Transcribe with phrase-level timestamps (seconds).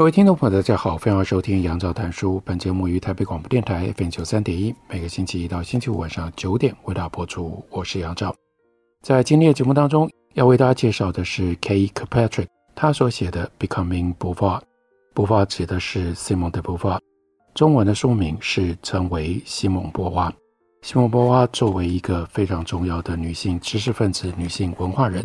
[0.00, 2.40] 各位听众朋友，大家好，欢迎收听杨照谈书。
[2.42, 7.62] 本节目于台北广播电台 FM 九三点一，每个星期一到星期五晚上九点为大家播出。
[7.68, 8.34] 我是杨照。
[9.02, 11.86] 在今天的节目当中，要为大家介绍的是 K.
[11.88, 14.60] k p a t r i c k 他所写的《Becoming Beauvoir》。
[15.14, 16.98] bovar 指的是 Simon de Beauvoir，
[17.52, 20.32] 中文的书名是成为西蒙波娃。
[20.80, 25.22] 西蒙波娃作为一个非常重要的女性知识分子、女性文化人，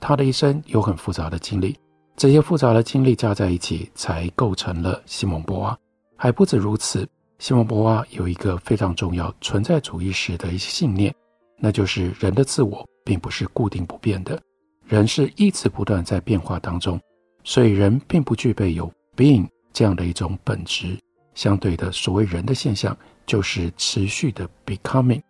[0.00, 1.76] 她的一生有很复杂的经历。
[2.16, 5.76] 这些复杂的经历加在一起，才构成了西蒙波娃。
[6.16, 7.06] 还不止如此，
[7.38, 11.12] 西蒙波娃有一个非常重要存在主义史的一些信念，
[11.58, 14.40] 那就是人的自我并不是固定不变的，
[14.86, 17.00] 人是一直不断在变化当中，
[17.42, 20.96] 所以人并不具备有 being 这样的一种本质。
[21.34, 25.20] 相对的，所谓人的现象，就是持续的 becoming。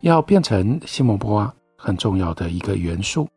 [0.00, 3.28] 要变成西蒙波娃很重要的一个元素。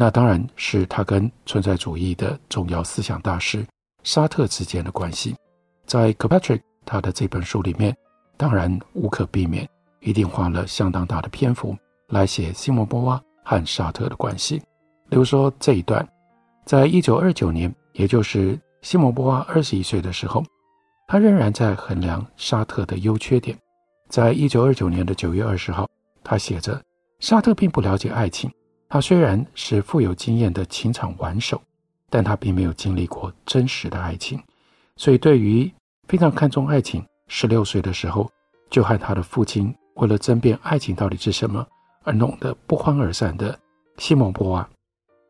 [0.00, 3.66] 那当然是他跟存在主义的重要思想大师
[4.04, 5.34] 沙特之间的关系，
[5.86, 7.92] 在 k p a t r i c k 他的这本书里面，
[8.36, 11.76] 当然无可避免，一定花了相当大的篇幅
[12.10, 14.62] 来写西蒙波娃和沙特的关系。
[15.08, 16.08] 例如说这一段，
[16.64, 20.44] 在一九二九年，也就是西蒙波娃二十一岁的时候，
[21.08, 23.58] 他仍然在衡量沙特的优缺点。
[24.08, 25.88] 在一九二九年的九月二十号，
[26.22, 26.80] 他写着：
[27.18, 28.48] 沙特并不了解爱情。
[28.88, 31.60] 他虽然是富有经验的情场玩手，
[32.08, 34.42] 但他并没有经历过真实的爱情，
[34.96, 35.70] 所以对于
[36.06, 38.30] 非常看重爱情，十六岁的时候
[38.70, 41.66] 就和他的父亲为了争辩爱情到底是什么
[42.02, 43.58] 而弄得不欢而散的
[43.98, 44.66] 西蒙波娃，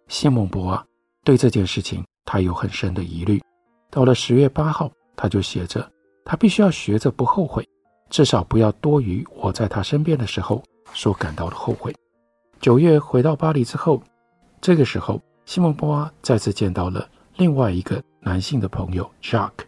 [0.07, 0.87] 西蒙波娃
[1.25, 3.43] 对这件事情他有很深的疑虑。
[3.91, 5.91] 到了十月八号，他就写着，
[6.25, 7.67] 他必须要学着不后悔，
[8.09, 11.93] 至少不要多于我在他身边的时候所感到的后悔。
[12.61, 14.03] 九月回到巴黎之后，
[14.61, 19.65] 这个时候，西蒙波娃再次见到了另外一个男性的朋友 Jacques，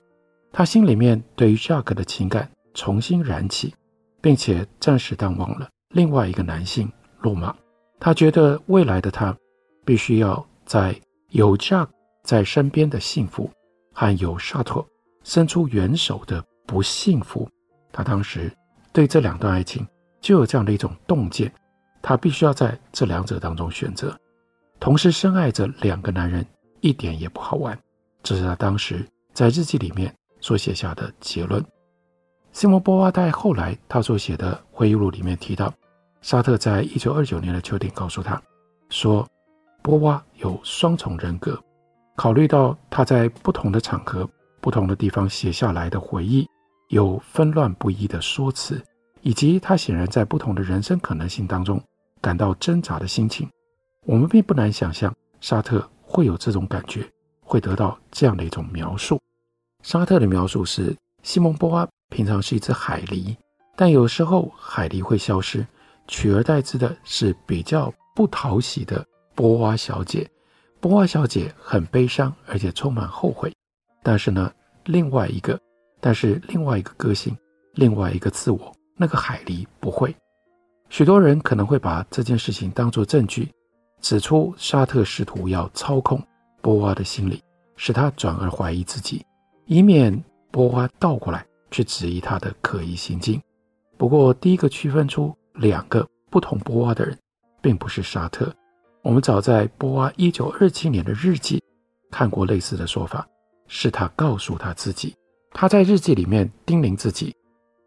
[0.52, 3.72] 他心里面对于 Jacques 的情感重新燃起，
[4.20, 6.90] 并且暂时淡忘了另外一个男性
[7.20, 7.54] 洛马。
[8.00, 9.36] 他觉得未来的他
[9.84, 11.90] 必须要在有 Jacques
[12.24, 13.48] 在身边的幸福
[13.92, 14.84] 和有沙特
[15.22, 17.48] 伸出援手的不幸福。
[17.92, 18.52] 他当时
[18.92, 19.86] 对这两段爱情
[20.20, 21.52] 就有这样的一种洞见。
[22.02, 24.18] 他必须要在这两者当中选择，
[24.78, 26.44] 同时深爱着两个男人，
[26.80, 27.78] 一点也不好玩。
[28.22, 31.64] 这是他当时在日记里面所写下的结论。
[32.52, 35.72] 西蒙波娃在后来他所写的回忆录里面提到，
[36.20, 38.40] 沙特在一九二九年的秋天告诉他，
[38.88, 39.26] 说
[39.82, 41.58] 波娃有双重人格。
[42.16, 44.28] 考虑到他在不同的场合、
[44.60, 46.46] 不同的地方写下来的回忆
[46.88, 48.82] 有纷乱不一的说辞，
[49.22, 51.82] 以及他显然在不同的人生可能性当中。
[52.22, 53.48] 感到挣扎的心情，
[54.04, 55.10] 我们并不难想象
[55.40, 57.02] 沙特会有这种感觉，
[57.40, 59.18] 会得到这样的一种描述。
[59.82, 63.34] 沙特的描述是：西蒙波娃平常是一只海狸，
[63.74, 65.66] 但有时候海狸会消失，
[66.08, 69.02] 取而代之的是比较不讨喜的
[69.34, 70.28] 波娃小姐。
[70.78, 73.50] 波娃小姐很悲伤，而且充满后悔。
[74.02, 74.52] 但是呢，
[74.84, 75.58] 另外一个，
[76.00, 77.34] 但是另外一个个性，
[77.72, 80.14] 另外一个自我，那个海狸不会。
[80.90, 83.50] 许多人可能会把这件事情当作证据，
[84.02, 86.22] 指出沙特试图要操控
[86.60, 87.42] 波娃的心理，
[87.76, 89.24] 使他转而怀疑自己，
[89.64, 93.40] 以免波娃倒过来去质疑他的可疑行径。
[93.96, 97.16] 不过，第一个区分出两个不同波娃的人，
[97.62, 98.52] 并不是沙特。
[99.00, 101.62] 我们早在波娃一九二七年的日记
[102.10, 103.26] 看过类似的说法，
[103.66, 105.16] 是他告诉他自己，
[105.52, 107.34] 他在日记里面叮咛自己，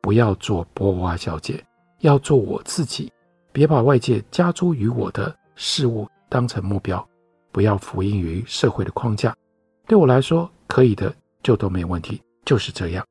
[0.03, 1.63] 不要做波娃小姐。
[2.01, 3.09] 要做我自己，
[3.53, 7.07] 别把外界加诸于我的事物当成目标，
[7.50, 9.33] 不要服膺于社会的框架。
[9.88, 13.05] 对我来说，可以的就都没问题，就是这样。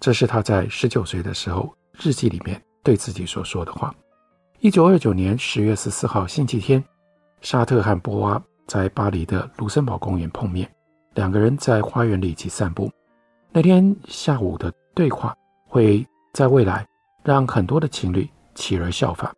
[0.00, 1.70] 这是他在十九岁的时候
[2.02, 3.94] 日记里面对自己所说的话。
[4.60, 6.82] 一九二九年十月十四号星期天，
[7.42, 10.66] 沙特和波娃在巴黎的卢森堡公园碰面，
[11.12, 12.90] 两个人在花园里一起散步。
[13.52, 16.86] 那天下午的对话会在未来。
[17.22, 19.30] 让很多的情侣起而效仿，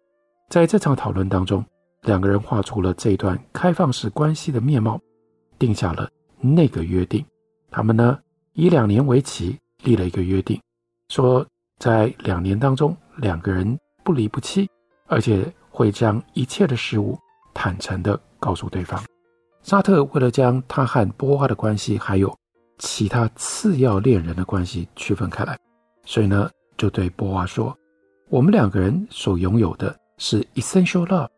[0.48, 1.64] 在这场讨论当中，
[2.02, 5.00] 两个人画出了这一段开放式关系的面貌，
[5.58, 6.08] 定下了
[6.40, 7.26] 那个约定。
[7.72, 8.16] 他们呢，
[8.52, 10.60] 以两年为期立了一个约定，
[11.08, 11.44] 说
[11.80, 14.70] 在两年当中，两个人不离不弃，
[15.08, 17.18] 而且会将一切的事物
[17.52, 19.02] 坦诚地告诉对方。
[19.64, 22.32] 沙特为了将他和波娃的关系，还有
[22.78, 25.58] 其他次要恋人的关系区分开来，
[26.04, 26.48] 所以呢，
[26.82, 27.73] 就对波娃说
[28.29, 31.29] ：“我们两个人所拥有的是 essential love，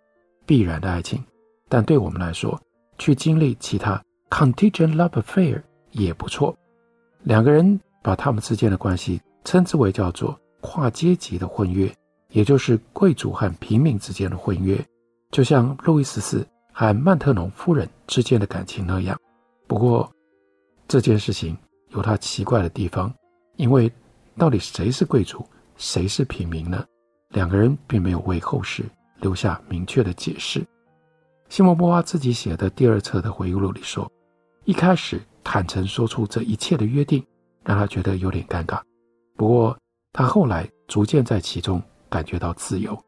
[0.46, 1.22] 必然的爱情，
[1.68, 2.58] 但对我们来说，
[2.96, 5.62] 去经历其他 contingent love affair。”
[5.92, 6.56] 也不错，
[7.24, 11.94] 两个人把他们之间的关系称之为叫做跨阶级的婚约，
[12.30, 14.82] 也就是贵族和平民之间的婚约，
[15.30, 19.14] 就像路易十四和曼特农夫人之间的感情那样。
[19.66, 20.10] 不过
[20.88, 21.54] 这件事情
[21.90, 23.12] 有它奇怪的地方，
[23.56, 23.92] 因为
[24.36, 25.46] 到底谁是贵族，
[25.76, 26.84] 谁是平民呢？
[27.30, 28.84] 两个人并没有为后世
[29.20, 30.64] 留下明确的解释。
[31.48, 34.10] 西蒙波娃自己写的第二册的回忆录里说，
[34.64, 35.20] 一开始。
[35.46, 37.22] 坦诚说出这一切的约定，
[37.62, 38.80] 让他觉得有点尴尬。
[39.36, 39.78] 不过，
[40.10, 42.98] 他后来逐渐在其中感觉到自由。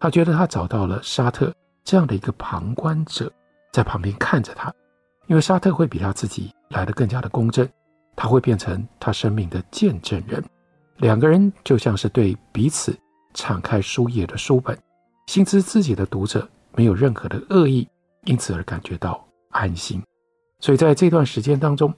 [0.00, 1.54] 他觉得他找到了沙特
[1.84, 3.30] 这样的一个旁观者，
[3.72, 4.72] 在旁边看着他，
[5.26, 7.68] 因为沙特会比他自己来的更加的公正，
[8.16, 10.42] 他会变成他生命的见证人。
[10.98, 12.96] 两个人就像是对彼此
[13.34, 14.78] 敞开书页的书本，
[15.26, 17.88] 心知自己的读者没有任何的恶意，
[18.24, 20.02] 因此而感觉到安心。
[20.60, 21.92] 所以在这段时间当中，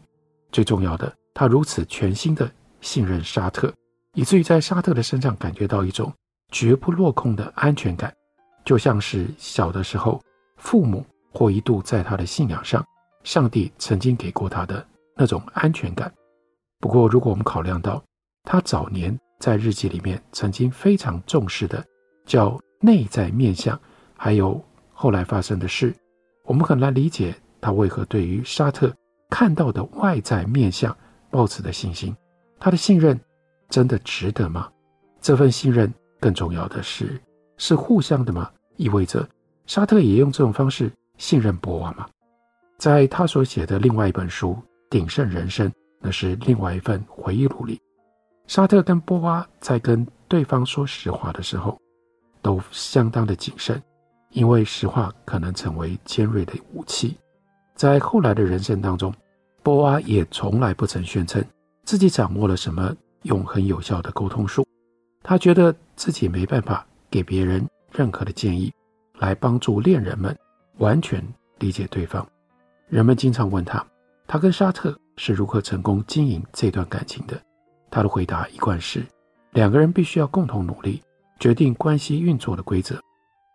[0.51, 2.51] 最重要的，他如此全心的
[2.81, 3.73] 信任沙特，
[4.15, 6.11] 以至于在沙特的身上感觉到一种
[6.51, 8.15] 绝不落空的安全感，
[8.65, 10.23] 就像是小的时候
[10.57, 12.83] 父母或一度在他的信仰上，
[13.23, 16.11] 上帝曾经给过他的那种安全感。
[16.81, 18.03] 不过，如果我们考量到
[18.45, 21.85] 他早年在日记里面曾经非常重视的
[22.25, 23.79] 叫内在面相，
[24.17, 24.63] 还有
[24.93, 25.95] 后来发生的事，
[26.45, 27.35] 我们很难理解。
[27.61, 28.95] 他为何对于沙特
[29.31, 30.95] 看到的外在面相
[31.31, 32.15] 抱持的信心？
[32.61, 33.19] 他的信任
[33.71, 34.71] 真的值得吗？
[35.23, 35.91] 这份信任
[36.21, 37.19] 更重要的是，
[37.57, 38.51] 是互相的吗？
[38.77, 39.27] 意味着
[39.67, 42.07] 沙特也用这种方式信任博娃吗？
[42.77, 44.51] 在他所写的另外一本书
[44.91, 45.67] 《鼎盛人生》，
[46.03, 47.81] 那是另外一份回忆录里，
[48.47, 51.79] 沙特跟波娃在跟对方说实话的时候，
[52.43, 53.83] 都相当的谨慎，
[54.31, 57.17] 因为实话可能成为尖锐的武器。
[57.75, 59.13] 在后来的人生当中，
[59.63, 61.43] 波娃也从来不曾宣称
[61.85, 64.65] 自己掌握了什么永恒有效的沟通术。
[65.23, 68.71] 他觉得自己没办法给别人任何的建议，
[69.19, 70.37] 来帮助恋人们
[70.77, 71.27] 完全
[71.59, 72.25] 理解对方。
[72.89, 73.85] 人们经常问他，
[74.27, 77.41] 他跟沙特是如何成功经营这段感情的。
[77.95, 79.07] 他的回答一贯是：
[79.53, 81.01] 两个人必须要共同努力，
[81.39, 83.01] 决定关系运作的规则。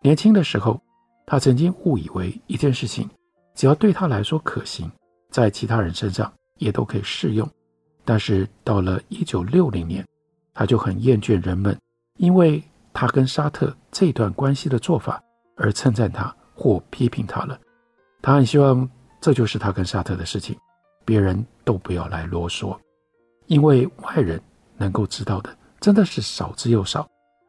[0.01, 0.81] 年轻的时候，
[1.25, 3.09] 他曾经误以为一件事情。
[3.53, 4.89] 只要对他来说可行，
[5.29, 7.45] 在其他人身上也都可以适用。
[8.05, 10.07] 但是到了一九六零年，
[10.53, 11.77] 他就很厌倦人们
[12.15, 12.63] 因为
[12.93, 15.21] 他跟沙特这段关系的做法
[15.57, 17.59] 而称赞他或批评他了。
[18.21, 18.89] 他很希望
[19.19, 20.57] 这就是他跟沙特的事情，
[21.03, 22.73] 别人都不要来啰嗦，
[23.49, 24.41] 因为外人
[24.77, 27.05] 能够知道的真的是少之又少。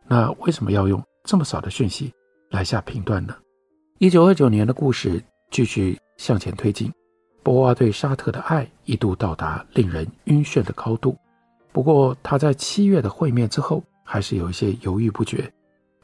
[0.09, 2.12] 那为什么要用这么少的讯息
[2.50, 3.35] 来下评断呢？
[3.99, 5.23] 一九二九年的故事。
[5.50, 6.92] 继续向前推进，
[7.42, 11.19] 波娃对沙特的爱一度到达令人晕眩的高度。
[11.73, 15.52] 不过，他在七月的会面之后，还是有一些犹豫不决。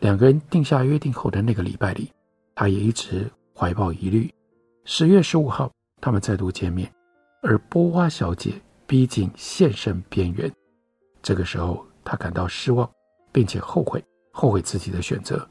[0.00, 2.10] 两个人定下约定后的那个礼拜里，
[2.56, 4.28] 他也一直怀抱疑虑。
[4.84, 6.92] 十月十五号，他们再度见面，
[7.40, 10.50] 而波娃小姐逼近现身边缘。
[11.22, 12.88] 这个时候，他感到失望，
[13.32, 15.48] 并且后悔，后悔自己的选择。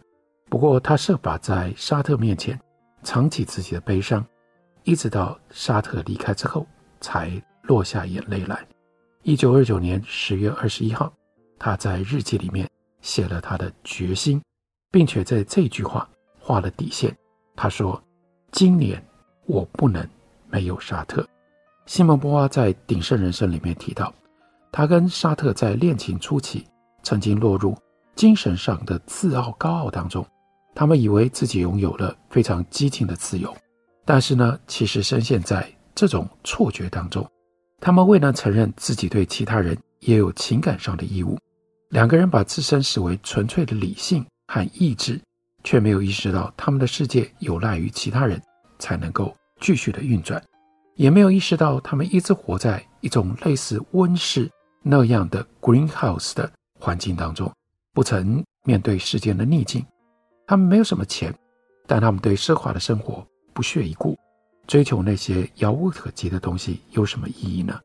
[0.49, 2.59] 不过，他设法在沙特面前。
[3.03, 4.25] 藏起自己的悲伤，
[4.83, 6.65] 一直到沙特离开之后，
[6.99, 8.67] 才落下眼泪来。
[9.21, 11.13] 一九二九年十月二十一号，
[11.59, 12.67] 他在日记里面
[13.01, 14.41] 写了他的决心，
[14.89, 17.15] 并且在这句话画了底线。
[17.55, 18.01] 他说
[18.51, 18.99] ：“今年
[19.45, 20.03] 我不能
[20.49, 21.23] 没有沙特。”
[21.85, 24.13] 西蒙波娃在《鼎盛人生》里面提到，
[24.71, 26.65] 他跟沙特在恋情初期
[27.03, 27.77] 曾经落入
[28.15, 30.25] 精神上的自傲高傲当中。
[30.73, 33.55] 他们以为自己拥有了非常激进的自由，
[34.03, 37.25] 但是呢，其实深陷在这种错觉当中。
[37.79, 41.37] 他们未能承认自己对其他人也有情感上的义务。
[41.91, 45.21] 两个人把自身视为纯粹的理性和意志，
[45.63, 48.41] 却没有意识到他们的世界有赖于其他人
[48.79, 50.43] 才能够继续的运转，
[50.95, 54.49] 也没有意识到他们一直活在一种类似温室
[54.81, 56.49] 那样的 greenhouse 的
[56.79, 57.51] 环境当中，
[57.93, 59.85] 不曾面对世间的逆境。
[60.47, 61.33] 他们没有什么钱，
[61.87, 64.17] 但他们对奢华的生活不屑一顾，
[64.67, 67.79] 追求那些遥不可及的东西有什么意义呢？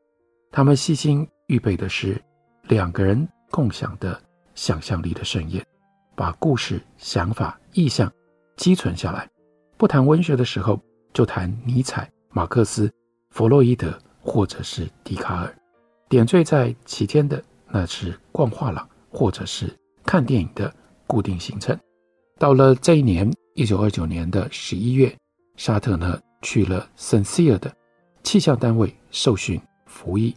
[0.51, 2.21] 他们细心预备的是
[2.63, 4.21] 两个人共享的
[4.53, 5.65] 想象力的盛宴，
[6.15, 8.11] 把故事、想法、意象
[8.57, 9.27] 积存下来。
[9.77, 10.79] 不谈文学的时候，
[11.13, 12.93] 就谈尼采、马克思、
[13.31, 15.57] 弗洛伊德，或者是笛卡尔。
[16.07, 19.73] 点缀在其间的，那是逛画廊，或者是
[20.05, 20.71] 看电影的
[21.07, 21.77] 固定行程。
[22.37, 25.15] 到了这一年，一九二九年的十一月，
[25.55, 27.73] 沙特呢去了圣西尔的
[28.23, 30.35] 气象单位受训服役。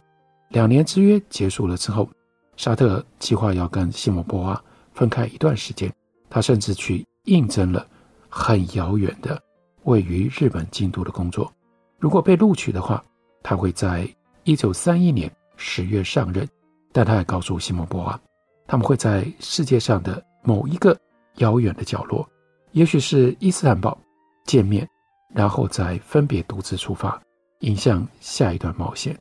[0.49, 2.09] 两年之约结束了之后，
[2.55, 5.93] 沙特计划要跟西蒙波娃分开一段时间。
[6.29, 7.85] 他甚至去应征了
[8.29, 9.41] 很遥远的
[9.83, 11.51] 位于日本京都的工作。
[11.99, 13.03] 如果被录取的话，
[13.41, 14.07] 他会在
[14.43, 15.31] 一九三一年。
[15.57, 16.45] 十月上任，
[16.91, 18.19] 但他还告诉西蒙波娃，
[18.67, 20.99] 他们会在世界上的某一个
[21.35, 22.27] 遥远的角落，
[22.73, 23.97] 也许是伊斯坦堡
[24.43, 24.85] 见面，
[25.33, 27.17] 然后再分别独自出发，
[27.59, 29.17] 迎向下一段冒险。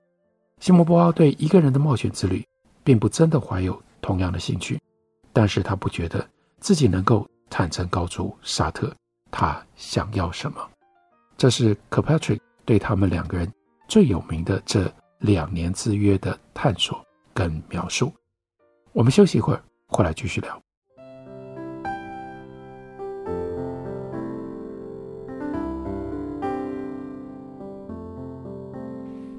[0.59, 2.45] 西蒙波娃对一个人的冒险之旅，
[2.83, 4.81] 并不真的怀有同样的兴趣，
[5.33, 6.29] 但是他不觉得
[6.59, 8.93] 自己能够坦诚告诉沙特
[9.31, 10.69] 他想要什么。
[11.37, 13.51] 这是 Kirkpatrick 对他们两个人
[13.89, 14.93] 最有名的这。
[15.21, 17.03] 两年之约的探索
[17.33, 18.13] 跟描述，
[18.93, 20.61] 我们休息一会儿，回来继续聊。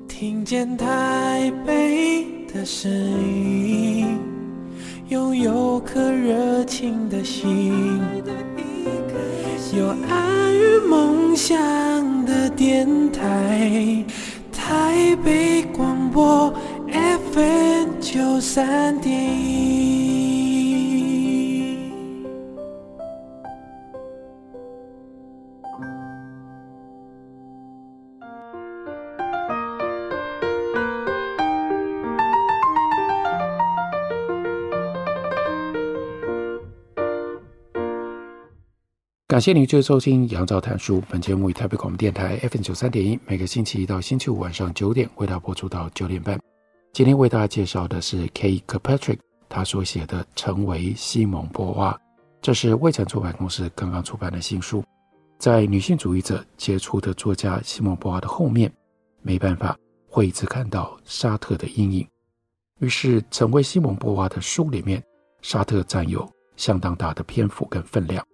[0.08, 4.18] 听见台北的声音，
[5.10, 8.02] 拥有颗热情的心，
[9.86, 11.56] 有爱与梦想
[12.26, 14.04] 的电台。
[14.52, 16.52] 台北广播
[17.32, 19.85] FM 九三点一，
[39.36, 41.02] 感谢您继续收听《杨照谈书》。
[41.10, 46.40] 本节目以台北广播电台 FM 九三点一，每个星期一到星期五晚上九点为大家播出到九点半。
[46.94, 51.92] 今天为大家介绍的是 K 一 K Patrick 他所写的《成为西蒙波娃》，
[52.42, 54.82] 这是未城出版公司刚刚出版的新书。
[55.38, 58.72] 在女性主义者杰出的作家西蒙波娃的后面，
[59.22, 59.78] 没办法
[60.08, 62.08] 会一直看到沙特的阴影。
[62.80, 65.04] 于是，《成为西蒙波娃》的书里面，
[65.42, 66.26] 沙特占有
[66.56, 68.26] 相当大的篇幅跟分量。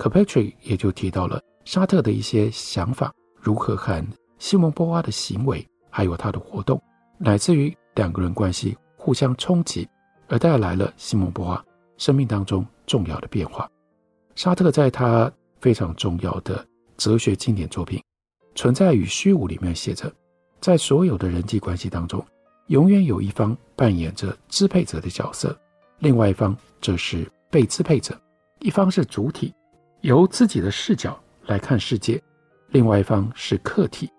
[0.00, 4.02] C a p a t r i c k 也就提到了沙特的一些想法，如何和
[4.38, 6.82] 西蒙波娃的行为，还有他的活动，
[7.18, 9.86] 乃至于两个人关系互相冲击，
[10.28, 11.62] 而带来了西蒙波娃
[11.98, 13.70] 生命当中重要的变化。
[14.34, 15.30] 沙特在他
[15.60, 16.66] 非常重要的
[16.96, 17.98] 哲学经典作品
[18.54, 20.10] 《存在与虚无》里面写着，
[20.62, 22.24] 在所有的人际关系当中，
[22.68, 25.54] 永远有一方扮演着支配者的角色，
[25.98, 28.18] 另外一方则是被支配者，
[28.60, 29.52] 一方是主体。
[30.02, 32.20] 由自己的视角来看世界，
[32.68, 34.10] 另外一方是客体，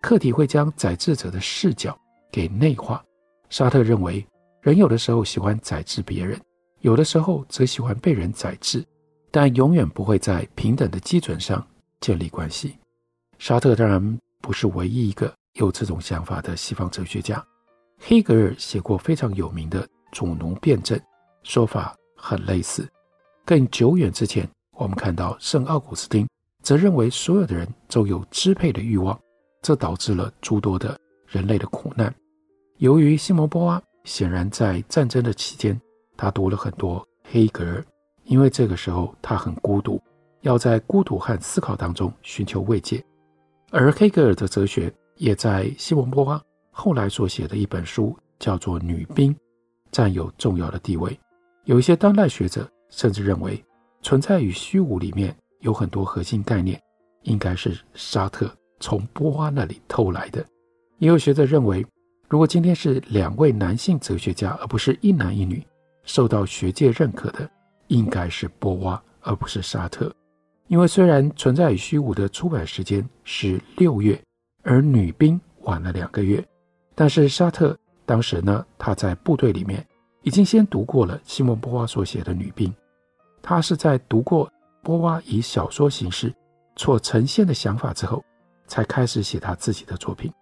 [0.00, 1.98] 客体会将宰制者的视角
[2.32, 3.04] 给内化。
[3.50, 4.26] 沙特认为，
[4.62, 6.40] 人有的时候喜欢宰制别人，
[6.80, 8.82] 有的时候则喜欢被人宰制，
[9.30, 11.64] 但永远不会在平等的基准上
[12.00, 12.78] 建立关系。
[13.38, 17.44] 沙特当然不是唯一一个有这种想法的西方哲学家，
[17.98, 20.98] 黑格尔写过非常有名的主奴辩证，
[21.42, 22.88] 说法很类似。
[23.44, 24.48] 更久远之前。
[24.78, 26.28] 我们看到圣奥古斯丁
[26.62, 29.18] 则认为所有的人都有支配的欲望，
[29.62, 32.14] 这导致了诸多的人类的苦难。
[32.76, 35.80] 由于西蒙波娃显然在战争的期间，
[36.14, 37.82] 他读了很多黑格尔，
[38.24, 39.98] 因为这个时候他很孤独，
[40.42, 43.02] 要在孤独和思考当中寻求慰藉。
[43.70, 46.40] 而黑格尔的哲学也在西蒙波娃
[46.70, 49.34] 后来所写的一本书叫做《女兵》
[49.90, 51.18] 占有重要的地位。
[51.64, 53.64] 有一些当代学者甚至认为。
[54.02, 56.80] 存在与虚无里面有很多核心概念，
[57.22, 60.44] 应该是沙特从波娃那里偷来的。
[60.98, 61.84] 也有学者认为，
[62.28, 65.64] 如果今天是两位男性哲学家，而不是一男一女，
[66.04, 67.48] 受到学界认可的，
[67.88, 70.14] 应该是波娃，而不是沙特。
[70.68, 74.20] 因为虽然存在与虚无的出版时间是六月，
[74.62, 76.44] 而女兵晚了两个月，
[76.94, 79.86] 但是沙特当时呢，他在部队里面
[80.22, 82.72] 已经先读过了西蒙波娃所写的女兵。
[83.48, 84.50] 他是在读过
[84.82, 86.34] 波娃以小说形式
[86.74, 88.20] 所呈现的想法之后，
[88.66, 90.32] 才开始写他自己的作品。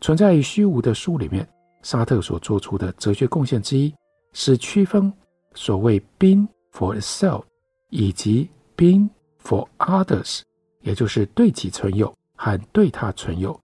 [0.00, 1.46] 存在于虚无的书里面，
[1.82, 3.94] 沙特所做出的哲学贡献之一，
[4.32, 5.12] 是区分
[5.52, 7.42] 所谓 being for itself
[7.90, 9.06] 以及 being
[9.42, 10.40] for others
[10.80, 13.60] 也就是对己存有和对他存有，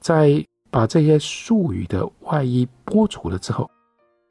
[0.00, 3.70] 在把这些术语的外衣剥除了之后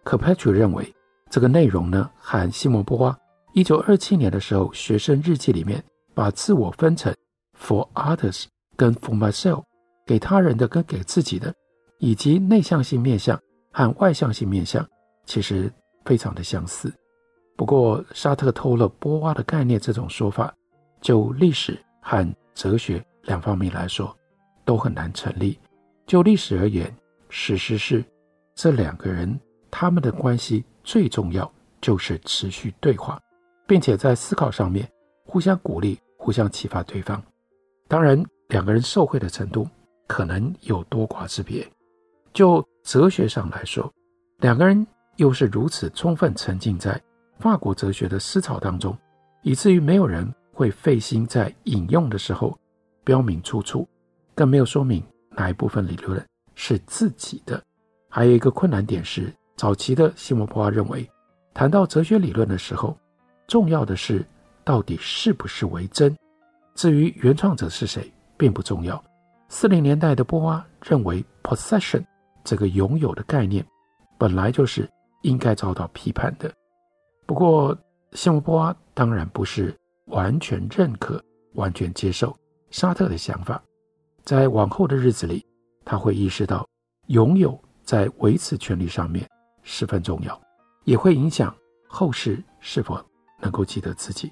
[0.05, 0.93] ，Kirkpatrick 认为
[1.31, 3.17] 这个内容呢，和西蒙波娃
[3.53, 5.81] 一九二七年的时候学生日记里面
[6.15, 7.13] 把自我分成
[7.55, 8.45] for others
[8.75, 9.63] 跟 for myself，
[10.07, 11.53] 给他人的跟给自己的，
[11.99, 13.39] 以及内向性面向
[13.71, 14.83] 和外向性面向，
[15.27, 15.71] 其实
[16.03, 16.91] 非常的相似。
[17.55, 20.51] 不过沙特偷了波娃的概念这种说法，
[20.99, 24.15] 就历史和哲学两方面来说，
[24.65, 25.59] 都很难成立。
[26.07, 26.91] 就历史而言，
[27.29, 28.03] 事实是
[28.55, 33.21] 这两个人他们的关系最重要就是持续对话，
[33.67, 34.89] 并且在思考上面
[35.25, 37.21] 互相鼓励、互相启发对方。
[37.87, 39.67] 当然，两个人受惠的程度
[40.07, 41.67] 可能有多寡之别。
[42.33, 43.91] 就哲学上来说，
[44.39, 44.85] 两个人
[45.17, 46.99] 又是如此充分沉浸在
[47.39, 48.97] 法国哲学的思潮当中，
[49.43, 52.57] 以至于没有人会费心在引用的时候
[53.03, 53.87] 标明出处，
[54.33, 55.03] 更没有说明。
[55.35, 57.59] 哪一部分理论是自己的？
[58.07, 61.09] 还有一个困难点是，早期的西蒙波娃认为，
[61.53, 62.95] 谈到哲学理论的时候，
[63.47, 64.25] 重要的是
[64.63, 66.15] 到底是不是为真，
[66.75, 69.03] 至于原创者是谁并不重要。
[69.49, 72.03] 四零年代的波娃认为，possession
[72.43, 73.65] 这个拥有的概念
[74.17, 74.89] 本来就是
[75.21, 76.51] 应该遭到批判的。
[77.25, 77.77] 不过，
[78.13, 81.23] 西蒙波娃当然不是完全认可、
[81.53, 82.35] 完全接受
[82.71, 83.61] 沙特的想法。
[84.23, 85.45] 在往后的日子里，
[85.85, 86.67] 他会意识到
[87.07, 89.29] 拥有在维持权利上面
[89.61, 90.41] 十分重要，
[90.85, 91.55] 也会影响
[91.87, 92.99] 后世是否
[93.43, 94.31] 能够记得自己。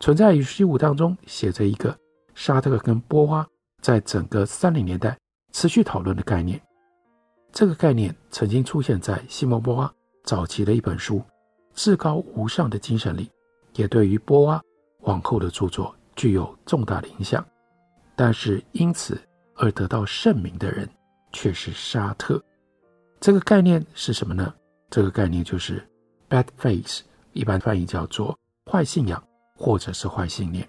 [0.00, 1.94] 存在与虚无当中写着一个
[2.34, 3.46] 沙特跟波娃
[3.82, 5.18] 在整个三零年代
[5.52, 6.60] 持续讨论的概念。
[7.52, 9.92] 这个概念曾经出现在西蒙波娃
[10.24, 11.18] 早期的一本书
[11.74, 13.30] 《至高无上的精神》里，
[13.74, 14.60] 也对于波娃
[15.00, 17.44] 往后的著作具有重大的影响。
[18.16, 19.20] 但是因此
[19.56, 20.88] 而得到盛名的人
[21.32, 22.42] 却是沙特。
[23.20, 24.52] 这个概念是什么呢？
[24.90, 25.84] 这个概念就是
[26.28, 27.00] bad faith，
[27.32, 28.36] 一般翻译叫做
[28.74, 29.22] 坏信仰
[29.54, 30.68] 或者是坏信念。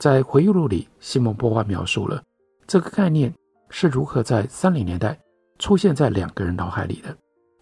[0.00, 2.20] 在回忆录里，西蒙波娃描述了
[2.66, 3.32] 这个概念
[3.68, 5.16] 是如何在三零年代
[5.56, 7.16] 出现在两个人脑海里的。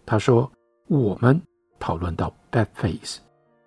[0.07, 0.51] 他说
[0.89, 1.39] ：“我们
[1.79, 3.17] 讨论到 bad faith，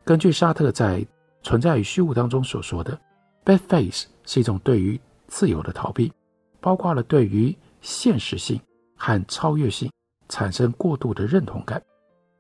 [0.03, 0.99] 根据沙特在
[1.45, 3.01] 《存在与虚无》当中所说的
[3.45, 6.13] ，bad faith 是一种对于自由的逃避，
[6.61, 8.61] 包括了对于现实性
[8.97, 9.89] 和超越性
[10.29, 11.81] 产生过度的认同感。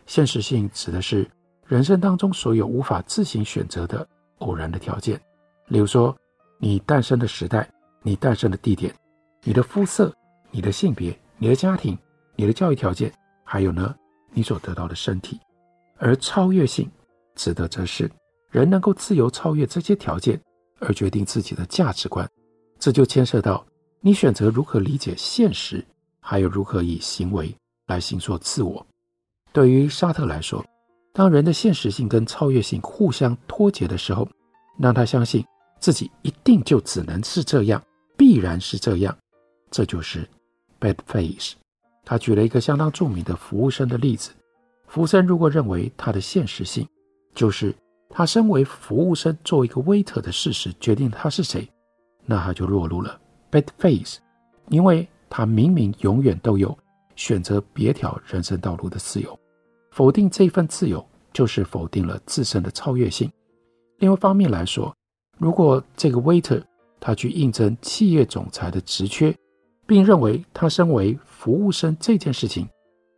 [0.04, 1.30] 现实性指的是
[1.72, 4.06] 人生当中所有无法自行选择的
[4.40, 5.18] 偶然的条件，
[5.68, 6.14] 例如说
[6.58, 7.66] 你诞生的时代、
[8.02, 8.94] 你诞生的地点、
[9.42, 10.14] 你的肤色、
[10.50, 11.96] 你的性别、你的家庭、
[12.36, 13.10] 你的教育条件，
[13.42, 13.94] 还有呢，
[14.32, 15.40] 你所得到的身体。
[15.96, 16.86] 而超越性
[17.36, 18.10] 指的则是
[18.50, 20.38] 人能够自由超越这些条件，
[20.78, 22.28] 而决定自己的价值观。
[22.78, 23.64] 这就牵涉到
[24.02, 25.82] 你选择如何理解现实，
[26.20, 27.50] 还有如何以行为
[27.86, 28.86] 来形塑自我。
[29.54, 30.62] 对于沙特来说，
[31.12, 34.26] 当人的现实性跟超越性互相脱节的时候，
[34.78, 35.44] 让他相信
[35.78, 37.82] 自己一定就只能是这样，
[38.16, 39.16] 必然是这样，
[39.70, 40.28] 这就是
[40.80, 41.54] bad face。
[42.04, 44.30] 他举了一个相当著名的服务生的例子：
[44.86, 46.88] 服务生如果认为他的现实性
[47.34, 47.74] 就是
[48.08, 51.68] 他身为服务生作为一个 waiter 的事实决定他是谁。
[52.24, 53.20] 那他就落入了
[53.50, 54.18] bad face，
[54.68, 56.76] 因为他明明永远都有
[57.16, 59.38] 选择别条人生道路的自由，
[59.92, 63.30] 否定这份自由就是否定了自身的超越性。
[63.98, 64.92] 另外一方面来说，
[65.38, 66.62] 如果这个 waiter
[66.98, 69.36] 他去应征企业总裁的职缺，
[69.86, 72.66] 并认为他身为服务生这件事情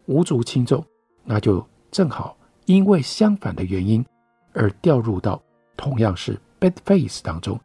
[0.07, 0.85] 无足轻重，
[1.23, 4.05] 那就正好因为相反的原因
[4.53, 5.41] 而掉入到
[5.77, 7.59] 同样是 bad face 当中。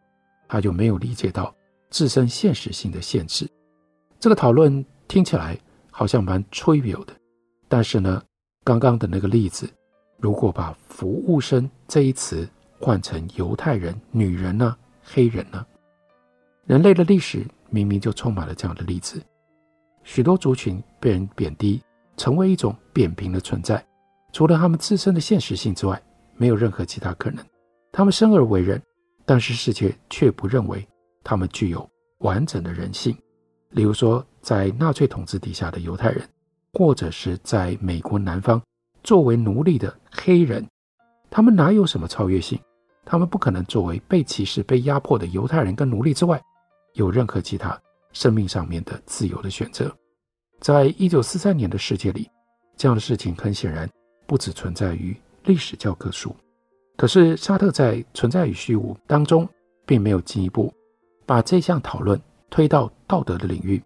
[0.48, 1.54] 他就没有理解到
[1.90, 3.48] 自身现实性的限制。
[4.20, 5.58] 这个讨论听起来
[5.92, 7.14] 好像蛮 trivial 的，
[7.68, 8.22] 但是呢，
[8.70, 9.68] 刚刚的那个例子，
[10.20, 12.48] 如果把“服务生”这一词
[12.80, 15.66] 换成犹太人、女人呢、黑人呢？
[16.68, 19.20] 人类的历史明明就充满了这样的例子：
[20.04, 21.82] 许多族群被人贬低，
[22.16, 23.84] 成为一种扁平的存在，
[24.32, 26.00] 除了他们自身的现实性之外，
[26.38, 27.44] 没有任何其他可能。
[27.92, 28.80] 他们生而为人。
[29.26, 30.88] 但是世界却不认为
[31.24, 31.88] 他们具有
[32.20, 33.16] 完整的人性，
[33.70, 36.28] 例如说，在纳粹统治底下的犹太人，
[36.74, 38.62] 或者是在美国南方
[39.04, 40.66] 作为奴隶的黑人，
[41.30, 42.60] 他们哪有什么超越性？
[43.06, 46.40] 他们不可能作为被歧视、被压迫的犹太人跟奴隶之外，
[46.94, 47.80] 有任何其他
[48.14, 49.92] 生命上面的自由的选择。
[50.60, 52.30] 在一九四三年的世界里，
[52.78, 53.90] 这样的事情很显然
[54.28, 56.36] 不只存在于历史教科书。
[56.98, 59.48] 可是沙特在《存在与虚无》当中，
[59.86, 60.72] 并没有进一步
[61.26, 63.82] 把这项讨论推到道德的领域，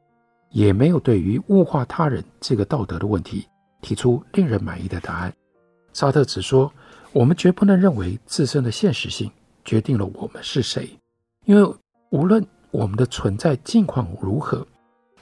[0.54, 3.46] 也没有对于物化他人这个道德的问题
[3.82, 5.34] 提出令人满意的答案。
[5.94, 6.72] 沙特只说
[7.12, 9.30] ：“我们绝不能认为自身的现实性
[9.66, 10.90] 决定了我们是谁，
[11.46, 11.76] 因为
[12.12, 14.66] 无论我们的存在境况如何，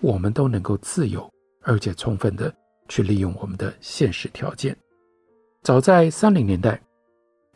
[0.01, 1.27] 我们都能够自由
[1.61, 2.53] 而且充分地
[2.89, 4.75] 去利用我们的现实条件。”
[5.63, 6.81] 早在三零年代，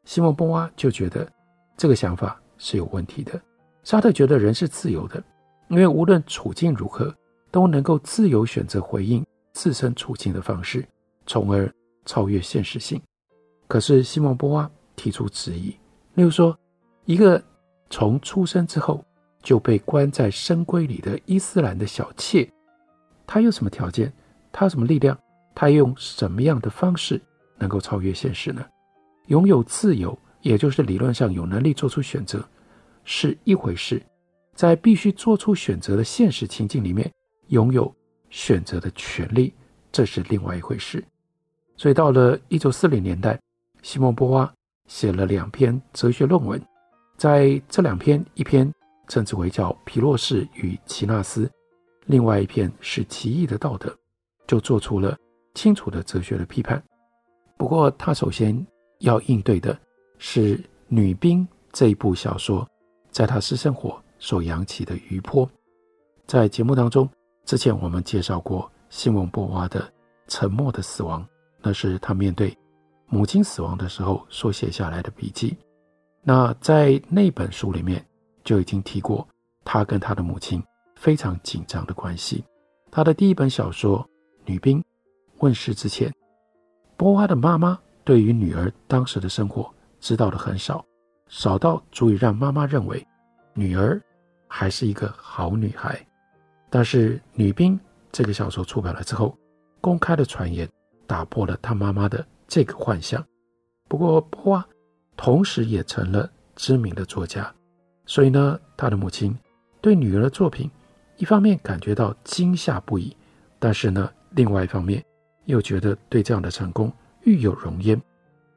[0.05, 1.27] 西蒙波娃就觉得
[1.75, 3.39] 这个想法是有问题的。
[3.83, 5.21] 沙特觉得人是自由的，
[5.69, 7.13] 因为无论处境如何，
[7.55, 10.85] 都能够自由选择回应自身处境的方式，
[11.25, 13.01] 从而超越现实性。
[13.65, 15.69] 可是西蒙波娃提出质疑，
[16.15, 16.53] 例如说，
[17.05, 17.41] 一个
[17.89, 19.01] 从出生之后
[19.41, 22.45] 就被关在深闺里的伊斯兰的小妾，
[23.25, 24.11] 他有什么条件？
[24.51, 25.17] 他有什么力量？
[25.55, 27.21] 他用什么样的方式
[27.57, 28.65] 能够超越现实呢？
[29.27, 32.45] 拥有自由，也就是理论上有能力做出选择。
[33.05, 34.03] 是一回事，
[34.53, 37.09] 在必须做出选择的现实情境里面，
[37.47, 37.93] 拥有
[38.29, 39.53] 选择的权利，
[39.91, 41.03] 这是另外一回事。
[41.77, 43.39] 所以到了一九四零年代，
[43.81, 44.51] 西蒙波娃
[44.87, 46.61] 写了两篇哲学论文，
[47.17, 48.71] 在这两篇，一篇
[49.07, 51.45] 称之为叫《皮洛士与齐纳斯》，
[52.05, 53.89] 另外一篇是《奇异的道德》，
[54.47, 55.17] 就做出了
[55.53, 56.81] 清楚的哲学的批判。
[57.57, 58.65] 不过他首先
[58.99, 59.77] 要应对的
[60.17, 62.67] 是《女兵》这一部小说。
[63.11, 65.49] 在他私生活所扬起的余波，
[66.27, 67.09] 在节目当中，
[67.45, 69.81] 之前我们介绍过新闻波娃的
[70.27, 71.21] 《沉默的死亡》，
[71.61, 72.57] 那是他面对
[73.05, 75.55] 母亲死亡的时候所写下来的笔记。
[76.23, 78.03] 那在那本书里面
[78.43, 79.27] 就已经提过
[79.63, 80.61] 他跟他的母亲
[80.95, 82.43] 非常紧张的关系。
[82.89, 83.99] 他的第一本小说
[84.45, 84.81] 《女兵》
[85.37, 86.11] 问世之前，
[86.97, 90.83] 波娃的妈妈对于女儿当时的生活知道的很少。
[91.27, 93.05] 少到足以让妈妈认为
[93.53, 94.01] 女儿
[94.47, 96.03] 还是一个好女孩，
[96.75, 97.79] 但是《女兵》
[98.11, 99.33] 这个小说出版了之后，
[99.79, 100.69] 公开的传言
[101.07, 103.25] 打破了她妈妈的这个幻想。
[103.87, 104.65] 不过波娃
[105.15, 107.49] 同时也成了知名的作家，
[108.05, 109.33] 所以呢，她的母亲
[109.79, 110.69] 对女儿的作品
[111.15, 113.15] 一方面感觉到惊吓不已，
[113.57, 115.01] 但是呢，另外一方面
[115.45, 117.97] 又觉得对这样的成功欲有荣焉。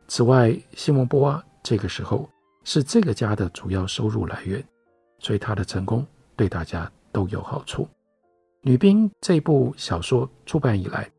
[0.08, 2.28] 此外，西蒙波娃这个时候。
[2.64, 4.62] 是这个家的主要收入来源，
[5.20, 6.04] 所以他的成功
[6.36, 7.84] 对大家都有好处。
[8.68, 11.10] 《女兵》这部小说出版以来，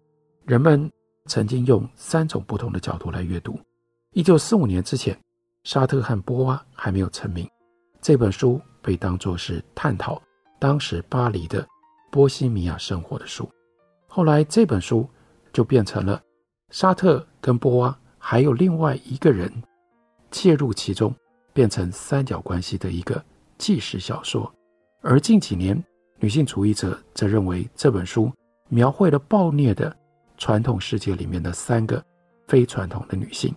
[0.45, 0.87] 人们
[1.25, 3.59] 曾经用三种不同的角度来阅读。
[4.13, 5.19] 一九四五年之前，
[5.63, 7.49] 沙特和波娃还没有成名，
[8.03, 10.21] 这本书被当作是探讨
[10.59, 11.67] 当时巴黎的
[12.11, 13.49] 波西米亚生活的书。
[14.07, 15.09] 后来这本书
[15.51, 16.21] 就变成了
[16.69, 19.51] 沙特跟波娃还有另外一个人
[20.29, 21.11] 介入其中。
[21.51, 23.21] 变成三角关系的一个
[23.57, 24.53] 纪实小说，
[25.01, 25.83] 而近几年，
[26.21, 28.31] 女性主义者则认为这本书
[28.67, 29.95] 描绘了暴虐的
[30.37, 32.03] 传统世界里面的三个
[32.45, 33.55] 非传统的女性。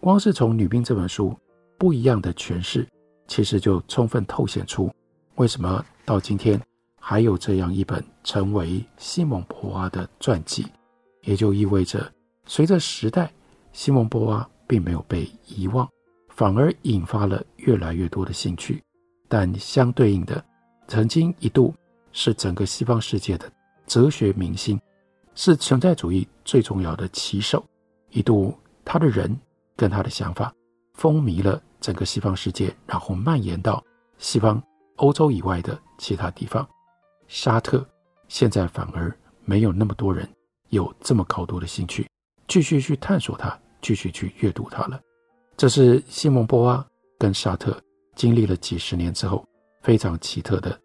[0.00, 1.36] 光是从《女兵》这本书
[1.76, 2.86] 不一样的诠释，
[3.26, 4.88] 其实就充分透显出
[5.34, 6.60] 为什么到今天
[7.00, 10.66] 还有这样一本成为西蒙波娃的传记，
[11.22, 12.10] 也就意味着
[12.46, 13.32] 随着时代，
[13.72, 15.88] 西蒙波娃并没有被遗忘。
[16.28, 18.80] 反而引发了越来越多的兴趣，
[19.28, 20.44] 但相对应的，
[20.86, 21.74] 曾经一度
[22.20, 23.48] 是整个西方世界的
[23.86, 24.76] 哲学明星，
[25.36, 27.64] 是存在主义最重要的旗手。
[28.10, 28.52] 一度
[28.84, 29.38] 他的人
[29.76, 30.52] 跟他的想法
[30.94, 33.80] 风靡了整个西方世界，然后蔓延到
[34.18, 34.60] 西方
[34.96, 36.68] 欧洲以外的其他地方。
[37.28, 37.86] 沙特
[38.26, 40.28] 现在反而没有那么多人
[40.70, 42.08] 有这么高度的兴趣，
[42.48, 45.00] 继续去探索它，继续去阅读它了。
[45.56, 46.84] 这是西蒙波娃
[47.16, 47.80] 跟沙特
[48.16, 49.46] 经历了几十年之后
[49.82, 50.76] 非常奇特的，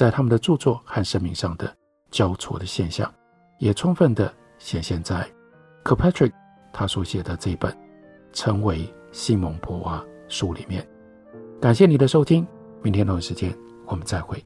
[0.00, 1.70] 在他们的著作和生命上的
[2.10, 3.12] 交错的现象，
[3.58, 5.30] 也充分的显现在
[5.84, 6.32] Kirkpatrick
[6.72, 7.70] 他所写的这本
[8.32, 10.02] 《成为西蒙波娃》
[10.34, 10.88] 书里面。
[11.60, 12.46] 感谢你的收听，
[12.80, 14.42] 明天同一时间我们再会。